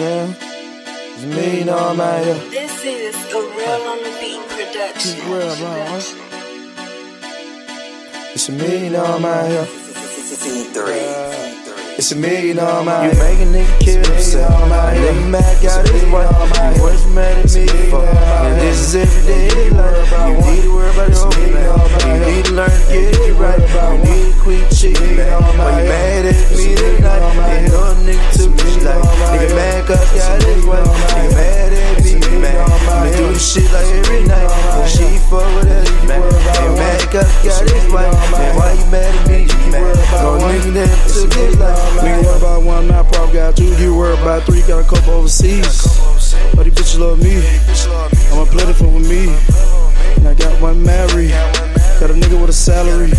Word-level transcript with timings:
Yeah. 0.00 0.32
It's 0.32 1.24
me, 1.26 1.58
you 1.58 1.64
know 1.66 1.76
I'm 1.76 2.00
out 2.00 2.24
here. 2.24 2.34
This 2.48 2.84
is 2.86 3.14
a 3.14 3.36
real 3.36 3.82
on 3.84 3.98
the 4.00 4.08
beat 4.18 4.40
production. 4.48 5.12
Keep 5.14 5.28
real, 5.28 5.54
bro. 5.60 5.68
What? 5.92 6.06
It's 8.32 8.48
a 8.48 8.52
me, 8.52 8.84
you 8.84 8.90
know 8.92 9.04
I'm 9.04 9.24
out 9.26 9.46
here. 9.46 9.66
It's 11.98 12.12
a 12.12 12.16
me, 12.16 12.48
you 12.48 12.54
know 12.54 12.64
I'm 12.64 12.88
out 12.88 13.12
here. 13.12 13.12
You 13.12 13.18
make 13.20 13.40
a 13.40 13.48
nigga 13.52 13.80
kill 13.80 14.02
himself. 14.02 14.54
Nigga 14.72 15.28
mad 15.28 15.62
got 15.62 15.86
his 15.86 16.04
wife. 16.06 16.76
You 16.76 16.82
was 16.82 17.06
mad 17.08 17.36
at 17.44 17.54
me 17.54 17.66
for. 17.90 18.00
And 18.00 18.58
this 18.58 18.80
is 18.80 18.94
every 18.96 19.29
cause 29.90 30.12
got 30.14 30.42
his 30.42 30.64
wife. 30.66 30.86
Nigga 30.86 31.34
mad 31.34 31.72
at 31.72 32.04
me, 32.04 32.14
man. 32.38 33.16
Do 33.16 33.26
this 33.34 33.52
shit 33.52 33.70
like 33.72 33.86
every 33.86 34.22
night. 34.24 34.50
And 34.78 34.88
she 34.88 35.18
fuck 35.26 35.46
with 35.56 35.66
us, 35.66 35.90
man. 36.06 36.22
Nigga 36.22 36.76
mad 36.76 37.00
cause 37.10 37.32
got 37.42 37.70
his 37.70 37.92
wife. 37.92 38.14
Man, 38.32 38.56
why 38.56 38.72
you 38.72 38.86
mad 38.90 39.14
at 39.14 39.28
me? 39.28 39.46
No 39.70 40.38
nigga 40.38 40.72
that 40.74 40.94
took 41.10 41.32
his 41.34 41.58
life. 41.58 41.78
Nigga 42.02 42.24
worry 42.24 42.38
about 42.38 42.62
one, 42.62 42.88
now 42.88 43.02
probably 43.02 43.34
got 43.34 43.56
two. 43.56 43.74
You 43.82 43.96
worry 43.96 44.14
about 44.14 44.44
three, 44.44 44.62
got 44.62 44.84
a 44.84 44.88
couple 44.88 45.14
overseas. 45.14 45.82
But 46.54 46.64
these 46.64 46.74
bitches 46.74 46.98
love 46.98 47.18
me. 47.22 47.42
I'm 48.32 48.46
a 48.46 48.46
plentiful 48.46 48.90
with 48.90 49.08
me. 49.08 49.26
And 50.16 50.28
I 50.28 50.34
got 50.34 50.60
one 50.60 50.82
married. 50.82 51.30
Got 51.98 52.10
a 52.10 52.14
nigga 52.14 52.40
with 52.40 52.50
a 52.50 52.52
salary. 52.52 53.10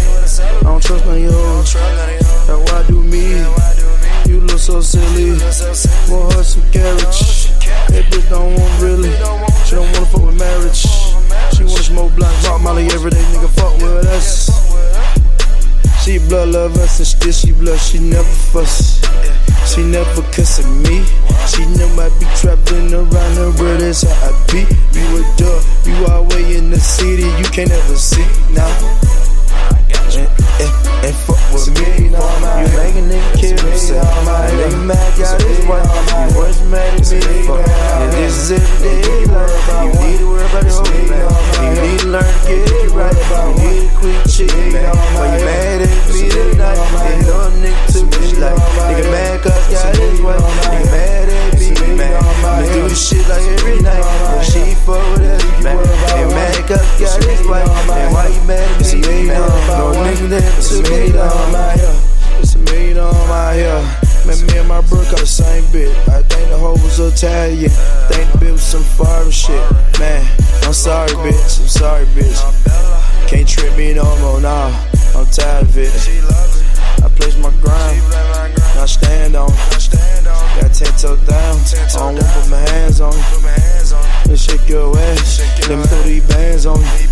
Blood 16.32 16.50
love 16.54 16.78
us 16.78 16.98
and 17.00 17.08
still 17.08 17.32
she 17.34 17.52
blood, 17.52 17.78
she 17.78 18.00
never 18.00 18.24
fuss. 18.24 19.04
She 19.68 19.84
never 19.84 20.22
cussing 20.32 20.82
me. 20.84 21.04
She 21.52 21.68
know 21.76 21.92
I 22.00 22.08
be 22.20 22.26
trapped 22.40 22.72
in 22.72 22.94
around 22.94 23.36
her 23.36 23.52
world, 23.60 23.82
that's 23.82 24.04
how 24.04 24.30
I 24.30 24.32
be. 24.48 24.64
You 24.96 25.20
a 25.20 25.24
dog, 25.36 25.62
you 25.84 26.06
all 26.08 26.24
way 26.32 26.56
in 26.56 26.70
the 26.70 26.80
city, 26.80 27.28
you 27.36 27.48
can't 27.52 27.70
ever 27.70 27.96
see 27.96 28.24
now. 28.56 28.72
And, 30.16 30.24
and, 30.64 30.72
and 31.04 31.16
fuck 31.28 31.42
with 31.52 31.68
me, 31.76 32.08
You 32.08 32.12
make 32.80 32.96
a 32.96 33.04
nigga 33.12 33.36
kill 33.36 33.58
himself. 33.68 34.08
Nigga 34.56 34.88
mad 34.88 35.20
got 35.20 35.42
his 35.42 35.61
was 67.02 67.24
Italian. 67.24 67.70
Think 68.10 68.32
the 68.32 68.38
bitch 68.38 68.52
was 68.52 68.62
some 68.62 68.84
foreign 68.84 69.32
shit. 69.32 69.62
Man, 70.00 70.26
I'm 70.64 70.74
sorry, 70.74 71.12
bitch. 71.26 71.62
I'm 71.62 71.68
sorry, 71.68 72.06
bitch. 72.08 72.40
Can't 73.28 73.48
trip 73.48 73.76
me 73.78 73.94
no 73.94 74.04
more, 74.20 74.42
nah. 74.42 74.70
I'm 75.16 75.26
tired 75.28 75.64
of 75.64 75.78
it. 75.78 75.92
I 77.04 77.10
place 77.10 77.38
my 77.38 77.52
grind. 77.62 78.02
Now 78.76 78.86
stand 78.86 79.36
on. 79.36 79.50
Got 80.60 80.74
ten 80.74 80.94
toes 80.98 81.20
down. 81.28 81.58
I 81.58 81.88
don't 81.94 82.16
wanna 82.16 82.24
put 82.34 82.50
my 82.50 82.60
hands 82.72 83.02
on. 83.02 83.14
Let's 84.28 84.44
shake 84.44 84.68
your 84.68 84.98
ass. 84.98 85.40
Me 85.70 85.76
throw 85.84 86.02
these 86.04 86.26
bands 86.28 86.66
on. 86.66 86.80
You 86.80 87.11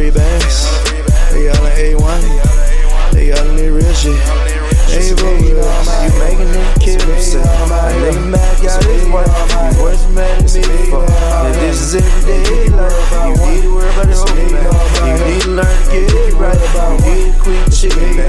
three 0.00 0.10
bands. 0.10 0.64
They 1.30 1.48
all 1.52 1.66
in 1.66 1.76
A1. 1.76 3.12
They 3.12 3.32
all 3.32 3.46
in 3.50 3.56
the 3.56 3.68
real 3.70 3.92
shit. 3.92 4.16
Ain't 4.96 5.20
over 5.20 5.44
You 5.44 6.10
making 6.18 6.52
them 6.52 6.68
kill 6.80 7.00
yourself. 7.06 7.68
They 8.00 8.16
mad, 8.32 8.62
got 8.62 8.82
his 8.84 9.04
wife. 9.08 9.76
You 9.76 9.82
was 9.84 10.08
mad 10.16 10.42
at 10.42 10.54
me 10.54 10.62
before. 10.62 11.04
And 11.04 11.54
this 11.56 11.82
is 11.82 11.94
everyday 11.96 12.68
life. 12.70 13.12
You 13.12 13.36
need 13.44 13.62
to 13.62 13.74
worry 13.74 13.90
about 13.92 14.08
the 14.08 14.16
whole 14.16 15.06
You 15.06 15.16
need 15.28 15.42
to 15.42 15.50
learn 15.50 15.76
to 15.84 15.90
get 15.92 16.08
it 16.08 16.34
right. 16.34 16.56
You 16.88 17.12
need 17.12 17.34
to 17.34 17.40
quit 17.42 17.72
chicken. 17.72 18.19